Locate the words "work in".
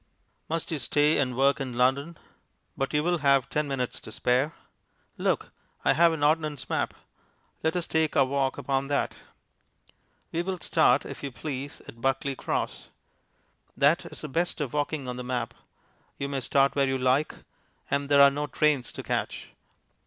1.37-1.75